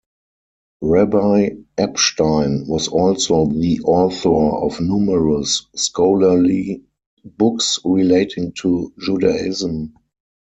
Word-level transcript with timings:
Rabbi 0.81 1.49
Epstein 1.77 2.65
was 2.67 2.87
also 2.87 3.45
the 3.45 3.81
author 3.81 4.33
of 4.57 4.81
numerous 4.81 5.67
scholarly 5.75 6.81
books 7.23 7.79
relating 7.85 8.51
to 8.61 8.91
Judaism. 8.97 9.93